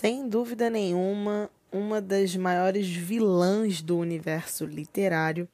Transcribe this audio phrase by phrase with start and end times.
[0.00, 5.48] sem dúvida nenhuma, uma das maiores vilãs do universo literário,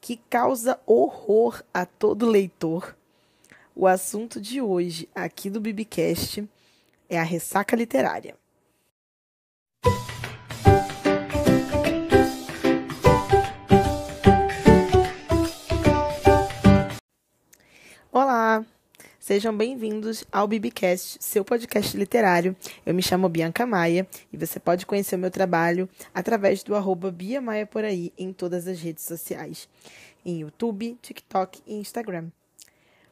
[0.00, 2.96] que causa horror a todo leitor.
[3.74, 6.48] O assunto de hoje, aqui do Bibicast,
[7.06, 8.34] é a ressaca literária.
[19.26, 22.54] Sejam bem-vindos ao Bibicast, seu podcast literário.
[22.86, 27.10] Eu me chamo Bianca Maia e você pode conhecer o meu trabalho através do arroba
[27.10, 29.68] Bia Maia por aí em todas as redes sociais,
[30.24, 32.28] em YouTube, TikTok e Instagram.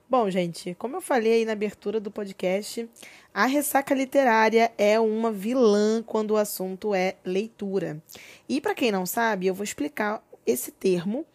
[0.09, 2.89] Bom, gente, como eu falei aí na abertura do podcast,
[3.34, 8.01] a ressaca literária é uma vilã quando o assunto é leitura.
[8.48, 11.27] E para quem não sabe, eu vou explicar esse termo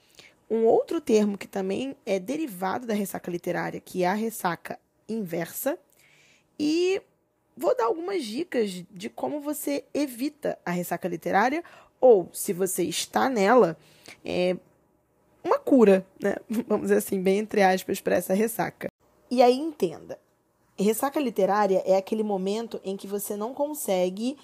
[0.49, 5.77] um outro termo que também é derivado da ressaca literária, que é a ressaca inversa,
[6.59, 7.02] e
[7.55, 11.63] vou dar algumas dicas de como você evita a ressaca literária,
[12.02, 13.77] ou se você está nela,
[14.26, 14.57] é
[15.43, 16.35] uma cura, né?
[16.68, 18.90] Vamos dizer assim, bem entre aspas, para essa ressaca.
[19.29, 20.20] E aí entenda:
[20.77, 24.37] ressaca literária é aquele momento em que você não consegue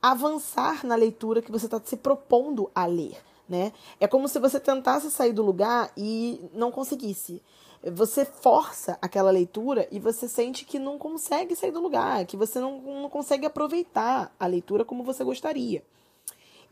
[0.00, 3.18] avançar na leitura que você está se propondo a ler
[3.50, 3.72] né?
[3.98, 7.42] É como se você tentasse sair do lugar e não conseguisse.
[7.92, 12.60] Você força aquela leitura e você sente que não consegue sair do lugar, que você
[12.60, 15.82] não, não consegue aproveitar a leitura como você gostaria.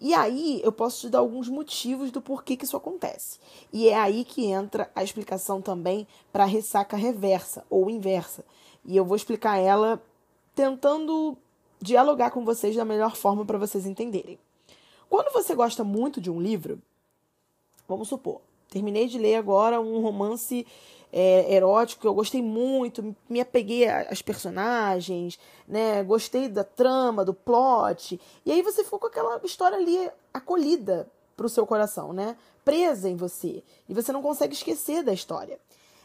[0.00, 3.40] E aí eu posso te dar alguns motivos do porquê que isso acontece.
[3.72, 8.44] E é aí que entra a explicação também para a ressaca reversa ou inversa.
[8.84, 10.00] E eu vou explicar ela
[10.54, 11.36] tentando
[11.80, 14.38] dialogar com vocês da melhor forma para vocês entenderem.
[15.08, 16.80] Quando você gosta muito de um livro,
[17.88, 20.66] vamos supor, terminei de ler agora um romance
[21.12, 26.02] é, erótico que eu gostei muito, me apeguei às personagens, né?
[26.02, 28.20] Gostei da trama, do plot.
[28.44, 32.36] E aí você ficou com aquela história ali acolhida pro seu coração, né?
[32.64, 33.62] Presa em você.
[33.88, 35.58] E você não consegue esquecer da história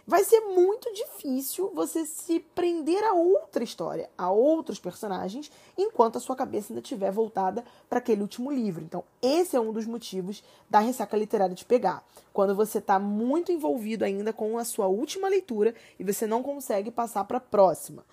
[0.06, 6.20] vai ser muito difícil você se prender a outra história, a outros personagens, enquanto a
[6.20, 8.84] sua cabeça ainda estiver voltada para aquele último livro.
[8.84, 12.06] Então, esse é um dos motivos da ressaca literária de pegar.
[12.34, 16.92] Quando você está muito envolvido ainda com a sua última leitura e você não consegue
[16.92, 18.06] passar para a próxima.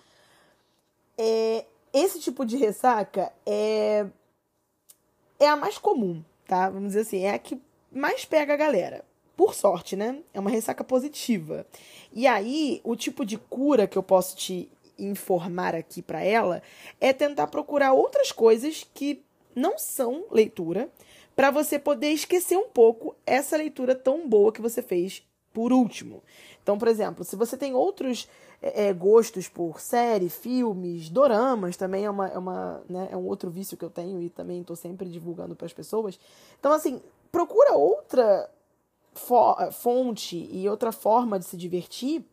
[1.17, 4.07] É, esse tipo de ressaca é,
[5.37, 6.69] é a mais comum, tá?
[6.69, 10.19] Vamos dizer assim, é a que mais pega a galera por sorte, né?
[10.33, 11.65] É uma ressaca positiva.
[12.11, 16.61] E aí, o tipo de cura que eu posso te informar aqui para ela
[16.99, 19.23] é tentar procurar outras coisas que
[19.55, 20.89] não são leitura,
[21.35, 26.21] para você poder esquecer um pouco essa leitura tão boa que você fez por último.
[26.61, 28.29] Então, por exemplo, se você tem outros
[28.61, 33.25] é, é gostos por série, filmes, doramas, também é, uma, é, uma, né, é um
[33.25, 36.19] outro vício que eu tenho e também estou sempre divulgando para as pessoas.
[36.59, 38.49] Então, assim, procura outra
[39.13, 42.25] fonte e outra forma de se divertir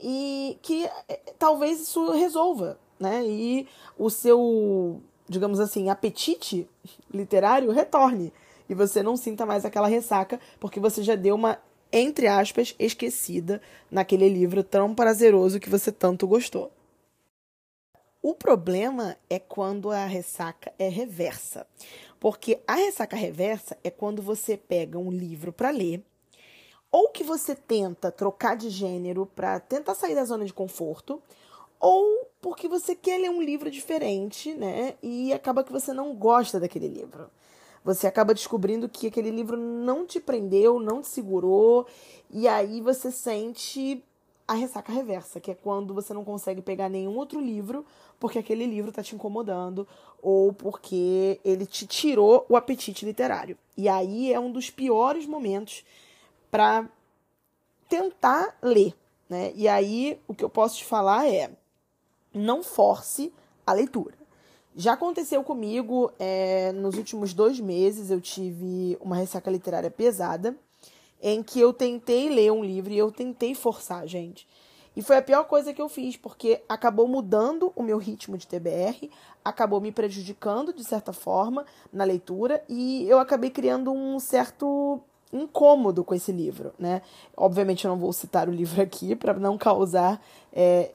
[0.00, 3.24] e que eh, talvez isso resolva, né?
[3.24, 3.66] E
[3.98, 6.68] o seu, digamos assim, apetite
[7.12, 8.32] literário retorne
[8.68, 11.58] e você não sinta mais aquela ressaca porque você já deu uma
[11.92, 16.72] entre aspas esquecida naquele livro tão prazeroso que você tanto gostou.
[18.20, 21.66] O problema é quando a ressaca é reversa.
[22.24, 26.02] Porque a ressaca reversa é quando você pega um livro para ler,
[26.90, 31.20] ou que você tenta trocar de gênero para tentar sair da zona de conforto,
[31.78, 34.94] ou porque você quer ler um livro diferente, né?
[35.02, 37.28] E acaba que você não gosta daquele livro.
[37.84, 41.86] Você acaba descobrindo que aquele livro não te prendeu, não te segurou,
[42.30, 44.02] e aí você sente
[44.46, 47.84] a ressaca reversa, que é quando você não consegue pegar nenhum outro livro
[48.20, 49.86] porque aquele livro está te incomodando
[50.22, 53.56] ou porque ele te tirou o apetite literário.
[53.76, 55.84] E aí é um dos piores momentos
[56.50, 56.88] para
[57.88, 58.94] tentar ler,
[59.28, 59.52] né?
[59.54, 61.50] E aí o que eu posso te falar é
[62.32, 63.32] não force
[63.66, 64.14] a leitura.
[64.76, 70.56] Já aconteceu comigo é, nos últimos dois meses, eu tive uma ressaca literária pesada
[71.26, 74.46] em que eu tentei ler um livro e eu tentei forçar, gente.
[74.94, 78.46] E foi a pior coisa que eu fiz, porque acabou mudando o meu ritmo de
[78.46, 79.10] TBR,
[79.42, 85.00] acabou me prejudicando de certa forma na leitura e eu acabei criando um certo
[85.32, 87.00] incômodo com esse livro, né?
[87.34, 90.22] Obviamente eu não vou citar o livro aqui para não causar
[90.52, 90.92] é,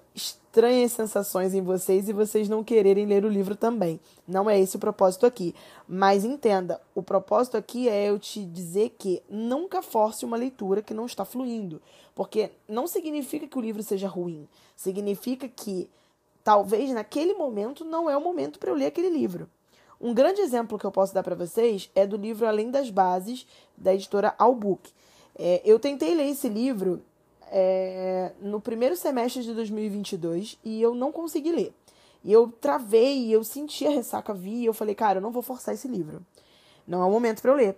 [0.49, 3.99] estranhas sensações em vocês e vocês não quererem ler o livro também.
[4.27, 5.53] Não é esse o propósito aqui.
[5.87, 10.93] Mas entenda, o propósito aqui é eu te dizer que nunca force uma leitura que
[10.93, 11.79] não está fluindo,
[12.15, 15.87] porque não significa que o livro seja ruim, significa que
[16.43, 19.47] talvez naquele momento não é o momento para eu ler aquele livro.
[20.01, 23.45] Um grande exemplo que eu posso dar para vocês é do livro Além das Bases,
[23.77, 24.89] da editora Albook.
[25.37, 27.03] É, eu tentei ler esse livro
[27.51, 31.73] é, no primeiro semestre de 2022 e eu não consegui ler.
[32.23, 35.41] E eu travei, eu senti a ressaca vir e eu falei, cara, eu não vou
[35.41, 36.21] forçar esse livro.
[36.87, 37.77] Não é o momento para eu ler.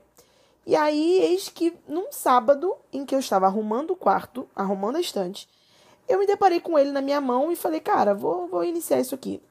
[0.66, 5.02] E aí, eis que num sábado em que eu estava arrumando o quarto, arrumando a
[5.02, 5.48] estante,
[6.08, 9.16] eu me deparei com ele na minha mão e falei, cara, vou, vou iniciar isso
[9.16, 9.42] aqui.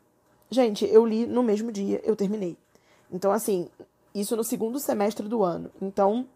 [0.50, 2.56] Gente, eu li no mesmo dia, eu terminei.
[3.10, 3.68] Então, assim,
[4.14, 5.70] isso no segundo semestre do ano.
[5.80, 6.26] Então,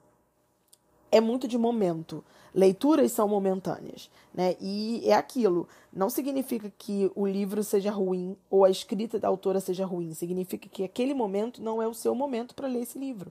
[1.14, 2.24] é muito de momento.
[2.52, 4.56] Leituras são momentâneas, né?
[4.60, 5.68] E é aquilo.
[5.92, 10.12] Não significa que o livro seja ruim ou a escrita da autora seja ruim.
[10.12, 13.30] Significa que aquele momento não é o seu momento para ler esse livro.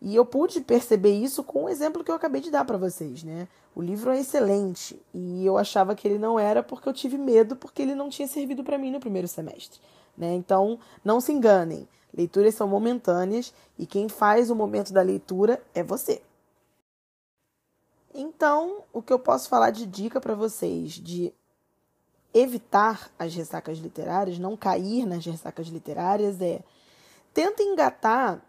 [0.00, 3.24] E eu pude perceber isso com o exemplo que eu acabei de dar para vocês,
[3.24, 3.48] né?
[3.74, 7.56] O livro é excelente e eu achava que ele não era porque eu tive medo
[7.56, 9.80] porque ele não tinha servido para mim no primeiro semestre,
[10.16, 10.34] né?
[10.34, 11.88] Então, não se enganem.
[12.16, 16.22] Leituras são momentâneas e quem faz o momento da leitura é você.
[18.18, 21.34] Então, o que eu posso falar de dica para vocês de
[22.32, 26.62] evitar as ressacas literárias, não cair nas ressacas literárias é
[27.34, 28.42] tenta engatar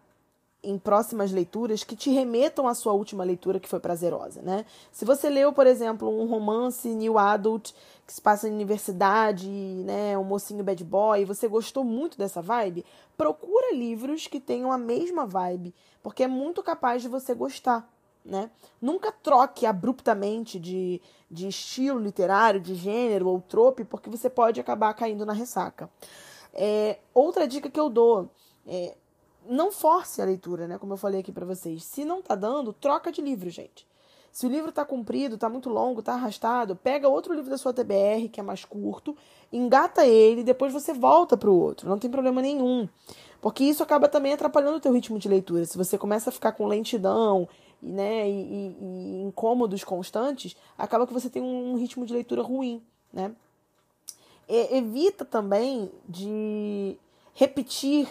[0.62, 4.64] em próximas leituras que te remetam à sua última leitura que foi prazerosa, né?
[4.90, 7.72] Se você leu, por exemplo, um romance new adult
[8.06, 12.40] que se passa em universidade, né, um mocinho bad boy, e você gostou muito dessa
[12.40, 12.84] vibe,
[13.16, 17.86] procura livros que tenham a mesma vibe, porque é muito capaz de você gostar,
[18.28, 18.50] né?
[18.80, 24.92] Nunca troque abruptamente de, de estilo literário, de gênero ou trope, porque você pode acabar
[24.94, 25.90] caindo na ressaca.
[26.52, 28.30] É, outra dica que eu dou
[28.66, 28.94] é
[29.48, 30.76] não force a leitura, né?
[30.76, 31.82] Como eu falei aqui para vocês.
[31.84, 33.86] Se não tá dando, troca de livro, gente.
[34.30, 37.72] Se o livro tá comprido, tá muito longo, tá arrastado, pega outro livro da sua
[37.72, 39.16] TBR, que é mais curto,
[39.50, 41.88] engata ele, depois você volta para o outro.
[41.88, 42.86] Não tem problema nenhum.
[43.40, 45.64] Porque isso acaba também atrapalhando o teu ritmo de leitura.
[45.64, 47.48] Se você começa a ficar com lentidão
[47.82, 52.82] né, e, e, incômodos constantes, acaba que você tem um ritmo de leitura ruim,
[53.12, 53.32] né?
[54.48, 56.96] E, evita também de
[57.34, 58.08] repetir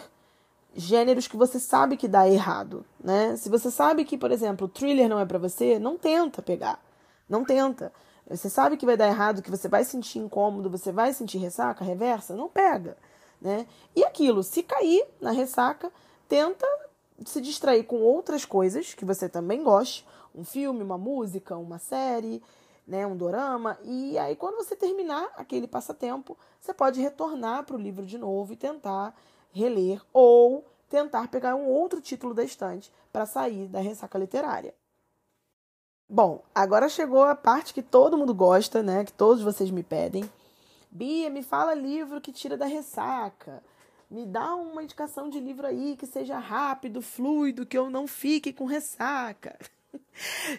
[0.76, 3.36] gêneros que você sabe que dá errado, né?
[3.36, 6.80] Se você sabe que, por exemplo, thriller não é para você, não tenta pegar.
[7.28, 7.92] Não tenta.
[8.30, 11.84] Você sabe que vai dar errado, que você vai sentir incômodo, você vai sentir ressaca,
[11.84, 12.98] reversa, não pega,
[13.42, 13.66] né?
[13.96, 15.92] E aquilo, se cair na ressaca,
[16.28, 16.68] tenta
[17.26, 20.06] se distrair com outras coisas que você também goste,
[20.36, 22.42] um filme, uma música, uma série,
[22.88, 27.80] né, um dorama, e aí quando você terminar aquele passatempo, você pode retornar para o
[27.80, 29.14] livro de novo e tentar
[29.52, 34.74] reler ou tentar pegar um outro título da estante para sair da ressaca literária.
[36.10, 39.04] Bom, agora chegou a parte que todo mundo gosta, né?
[39.04, 40.30] Que todos vocês me pedem.
[40.90, 43.62] Bia, me fala livro que tira da ressaca.
[44.10, 48.54] Me dá uma indicação de livro aí que seja rápido, fluido, que eu não fique
[48.54, 49.58] com ressaca.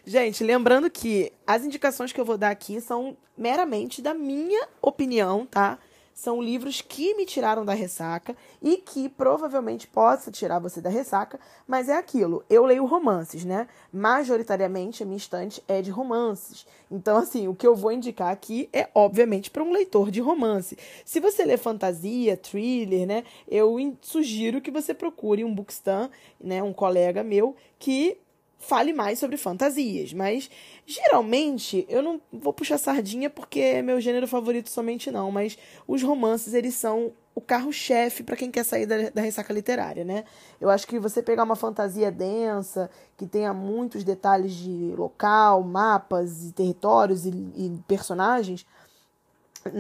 [0.05, 5.47] Gente, lembrando que as indicações que eu vou dar aqui são meramente da minha opinião,
[5.47, 5.79] tá?
[6.19, 11.39] São livros que me tiraram da ressaca e que provavelmente possa tirar você da ressaca,
[11.65, 12.45] mas é aquilo.
[12.51, 13.69] Eu leio romances, né?
[13.93, 16.67] Majoritariamente a minha estante é de romances.
[16.91, 20.77] Então, assim, o que eu vou indicar aqui é, obviamente, para um leitor de romance.
[21.05, 23.23] Se você lê fantasia, thriller, né?
[23.47, 26.11] Eu sugiro que você procure um bookstan,
[26.41, 26.61] né?
[26.61, 28.19] Um colega meu que
[28.59, 30.51] fale mais sobre fantasias, mas
[30.85, 36.03] geralmente eu não vou puxar sardinha porque é meu gênero favorito somente não, mas os
[36.03, 40.25] romances eles são o carro-chefe para quem quer sair da, da, ressaca literária, né?
[40.61, 46.47] Eu acho que você pegar uma fantasia densa, que tenha muitos detalhes de local, mapas
[46.47, 48.67] e territórios e, e personagens,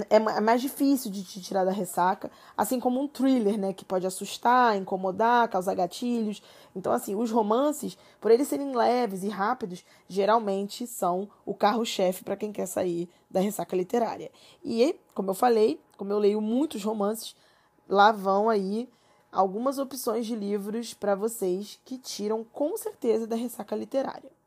[0.08, 3.84] é, é mais difícil de te tirar da ressaca, assim como um thriller, né, que
[3.84, 6.42] pode assustar, incomodar, causar gatilhos.
[6.74, 12.36] Então, assim, os romances, por eles serem leves e rápidos, geralmente são o carro-chefe para
[12.36, 14.30] quem quer sair da ressaca literária.
[14.64, 17.34] E, como eu falei, como eu leio muitos romances,
[17.88, 18.88] lá vão aí
[19.32, 24.37] algumas opções de livros para vocês que tiram com certeza da ressaca literária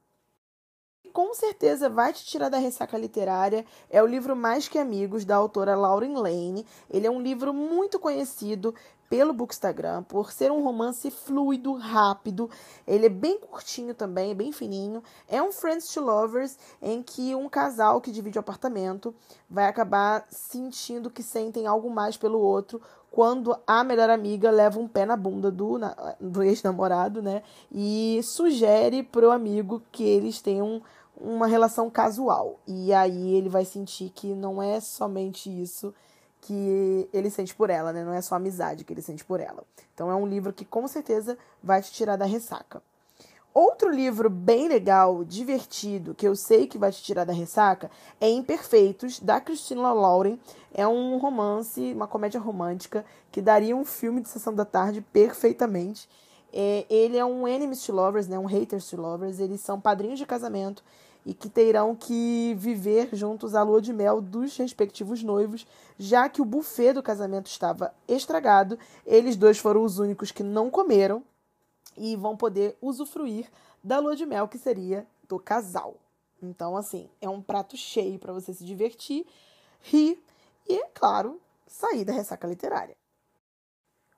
[1.11, 5.35] com certeza vai te tirar da ressaca literária é o livro Mais que Amigos, da
[5.35, 6.65] autora Lauren Lane.
[6.89, 8.73] Ele é um livro muito conhecido
[9.11, 12.49] pelo Bookstagram por ser um romance fluido, rápido.
[12.87, 15.03] Ele é bem curtinho também, é bem fininho.
[15.27, 19.13] É um Friends to Lovers em que um casal que divide o apartamento
[19.49, 24.87] vai acabar sentindo que sentem algo mais pelo outro quando a melhor amiga leva um
[24.87, 25.77] pé na bunda do,
[26.17, 27.43] do ex-namorado, né?
[27.69, 30.81] E sugere pro amigo que eles tenham
[31.21, 32.59] uma relação casual.
[32.67, 35.93] E aí ele vai sentir que não é somente isso
[36.41, 38.03] que ele sente por ela, né?
[38.03, 39.63] Não é só amizade que ele sente por ela.
[39.93, 42.81] Então é um livro que com certeza vai te tirar da ressaca.
[43.53, 48.29] Outro livro bem legal, divertido, que eu sei que vai te tirar da ressaca, é
[48.29, 50.39] Imperfeitos, da Christina Lauren.
[50.73, 56.09] É um romance, uma comédia romântica, que daria um filme de sessão da tarde perfeitamente.
[56.53, 59.39] É, ele é um enemies to lovers, né, um haters to lovers.
[59.39, 60.81] Eles são padrinhos de casamento
[61.25, 66.41] e que terão que viver juntos a lua de mel dos respectivos noivos, já que
[66.41, 68.77] o buffet do casamento estava estragado.
[69.05, 71.23] Eles dois foram os únicos que não comeram
[71.95, 73.49] e vão poder usufruir
[73.83, 75.95] da lua de mel que seria do casal.
[76.41, 79.25] Então, assim, é um prato cheio para você se divertir,
[79.81, 80.21] rir
[80.67, 82.95] e, é claro, sair da ressaca literária.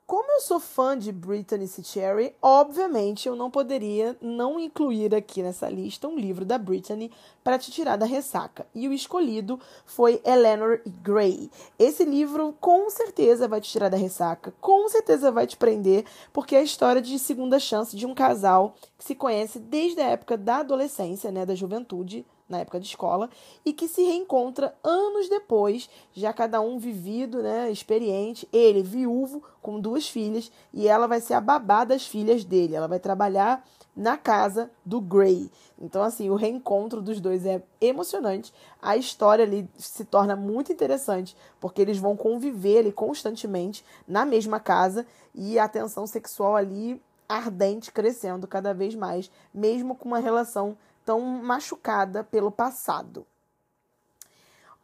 [0.05, 1.81] Como eu sou fã de Brittany C.
[1.81, 7.09] Cherry, obviamente eu não poderia não incluir aqui nessa lista um livro da Brittany
[7.41, 8.67] para te tirar da ressaca.
[8.75, 11.49] E o escolhido foi Eleanor Gray.
[11.79, 16.57] Esse livro com certeza vai te tirar da ressaca, com certeza vai te prender, porque
[16.57, 20.37] é a história de segunda chance de um casal que se conhece desde a época
[20.37, 23.29] da adolescência, né, da juventude, na época de escola,
[23.65, 29.79] e que se reencontra anos depois, já cada um vivido, né, experiente, ele viúvo com
[29.79, 32.75] duas filhas, e ela vai ser a babá das filhas dele.
[32.75, 35.51] Ela vai trabalhar na casa do Gray.
[35.79, 38.53] Então, assim, o reencontro dos dois é emocionante.
[38.81, 44.59] A história ali se torna muito interessante, porque eles vão conviver ali constantemente na mesma
[44.59, 50.77] casa e a tensão sexual ali ardente crescendo cada vez mais, mesmo com uma relação
[51.05, 53.25] tão machucada pelo passado.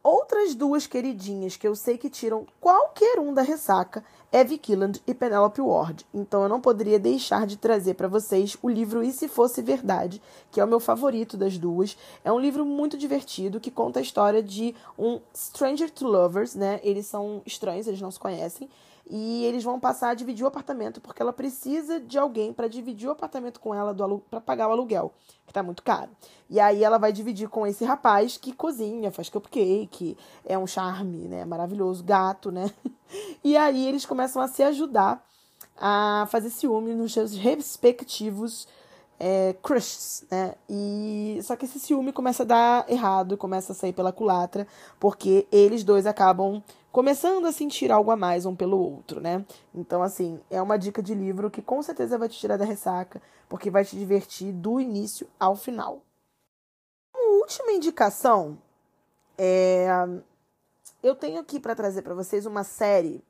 [0.02, 5.14] Outras duas queridinhas que eu sei que tiram qualquer um da ressaca é Killand e
[5.14, 6.06] Penelope Ward.
[6.14, 10.22] Então eu não poderia deixar de trazer para vocês o livro E se fosse verdade,
[10.52, 11.98] que é o meu favorito das duas.
[12.24, 16.80] É um livro muito divertido que conta a história de um stranger to lovers, né?
[16.82, 18.70] Eles são estranhos, eles não se conhecem
[19.10, 23.10] e eles vão passar a dividir o apartamento porque ela precisa de alguém para dividir
[23.10, 23.96] o apartamento com ela
[24.30, 25.12] para pagar o aluguel,
[25.48, 26.12] que tá muito caro.
[26.50, 31.28] E aí ela vai dividir com esse rapaz que cozinha, faz cupcake, é um charme,
[31.28, 32.72] né, maravilhoso, gato, né?
[33.44, 35.26] E aí eles começam a se ajudar
[35.76, 38.68] a fazer ciúme nos seus respectivos
[39.20, 40.54] é, crushes, né?
[40.70, 44.68] E só que esse ciúme começa a dar errado, começa a sair pela culatra,
[45.00, 49.46] porque eles dois acabam começando a sentir algo a mais um pelo outro, né?
[49.74, 53.22] Então, assim, é uma dica de livro que com certeza vai te tirar da ressaca,
[53.48, 56.02] porque vai te divertir do início ao final.
[57.14, 58.58] Uma última indicação
[59.38, 59.88] é
[61.02, 63.24] eu tenho aqui para trazer para vocês uma série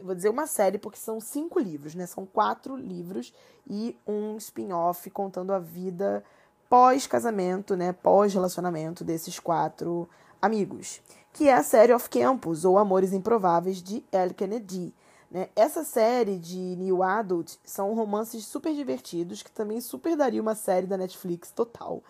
[0.00, 2.06] eu vou dizer uma série porque são cinco livros, né?
[2.06, 3.34] São quatro livros
[3.68, 6.24] e um spin-off contando a vida
[6.68, 7.92] pós-casamento, né?
[7.92, 10.08] Pós-relacionamento desses quatro
[10.40, 11.02] amigos,
[11.32, 14.94] que é a série Of Campus ou Amores Improváveis de El Kennedy.
[15.30, 15.48] Né?
[15.54, 20.86] Essa série de New Adult são romances super divertidos que também super daria uma série
[20.86, 22.02] da Netflix total.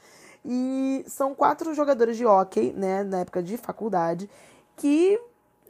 [0.45, 4.29] E são quatro jogadores de hockey, né, na época de faculdade,
[4.75, 5.21] que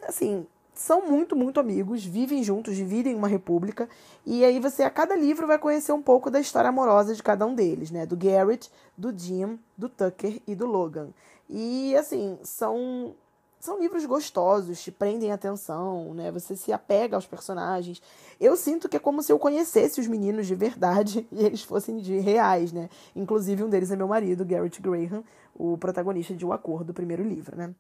[0.07, 3.89] assim, são muito, muito amigos, vivem juntos, dividem uma república,
[4.25, 7.47] e aí você, a cada livro, vai conhecer um pouco da história amorosa de cada
[7.47, 8.07] um deles, né?
[8.07, 11.09] Do Garrett, do Jim, do Tucker e do Logan.
[11.49, 13.15] E, assim, são,
[13.61, 16.33] são livros gostosos, te prendem atenção, né?
[16.33, 18.03] Você se apega aos personagens.
[18.41, 21.99] Eu sinto que é como se eu conhecesse os meninos de verdade e eles fossem
[21.99, 22.89] de reais, né?
[23.15, 25.23] Inclusive, um deles é meu marido, Garrett Graham,
[25.55, 27.75] o protagonista de O Acordo, do primeiro livro, né?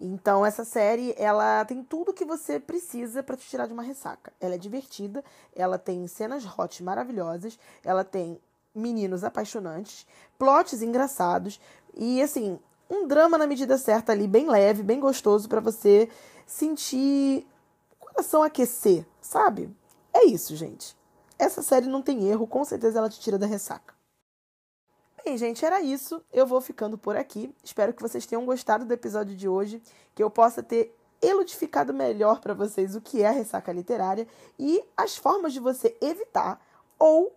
[0.00, 4.32] Então essa série, ela tem tudo que você precisa para te tirar de uma ressaca.
[4.40, 8.40] Ela é divertida, ela tem cenas hot maravilhosas, ela tem
[8.74, 10.06] meninos apaixonantes,
[10.38, 11.60] plots engraçados
[11.94, 12.58] e assim,
[12.92, 16.10] um drama na medida certa ali, bem leve, bem gostoso para você
[16.46, 17.46] sentir
[17.92, 19.74] o coração aquecer, sabe?
[20.12, 20.94] É isso, gente.
[21.38, 23.94] Essa série não tem erro, com certeza ela te tira da ressaca.
[25.24, 26.22] Bem, gente, era isso.
[26.32, 27.54] Eu vou ficando por aqui.
[27.64, 29.80] Espero que vocês tenham gostado do episódio de hoje,
[30.14, 34.26] que eu possa ter eludificado melhor para vocês o que é ressaca literária
[34.58, 36.60] e as formas de você evitar
[36.98, 37.32] ou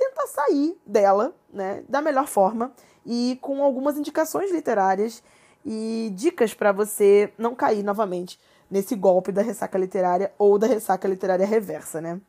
[0.00, 2.72] tentar sair dela, né, da melhor forma
[3.04, 5.22] e com algumas indicações literárias
[5.64, 8.40] e dicas para você não cair novamente
[8.70, 12.20] nesse golpe da ressaca literária ou da ressaca literária reversa, né?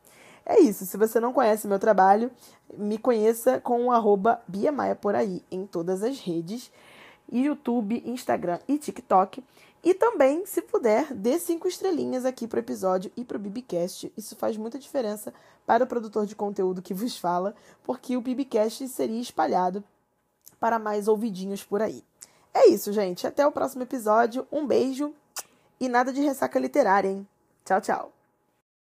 [0.46, 0.86] É isso.
[0.86, 2.32] Se você não conhece meu trabalho,
[2.75, 6.72] me conheça com o arroba Bia Maia por aí em todas as redes,
[7.32, 9.44] YouTube, Instagram e TikTok.
[9.84, 14.12] E também, se puder, dê cinco estrelinhas aqui pro episódio e pro Bibicast.
[14.16, 15.34] Isso faz muita diferença
[15.66, 19.84] para o produtor de conteúdo que vos fala, porque o Bibicast seria espalhado
[20.60, 22.04] para mais ouvidinhos por aí.
[22.54, 23.26] É isso, gente.
[23.26, 24.48] Até o próximo episódio.
[24.52, 25.14] Um beijo
[25.80, 27.28] E nada de ressaca literária, hein?
[27.66, 28.21] Tchau, tchau.